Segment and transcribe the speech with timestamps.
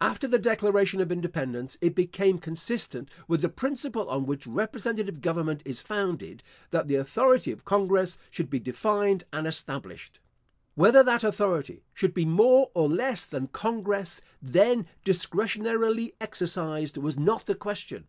[0.00, 5.62] After the declaration of independence, it became consistent with the principle on which representative government
[5.64, 10.20] is founded, that the authority of congress should be defined and established.
[10.76, 17.46] Whether that authority should be more or less than congress then discretionarily exercised was not
[17.46, 18.06] the question.